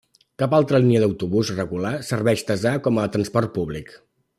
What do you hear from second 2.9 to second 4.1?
a transport públic.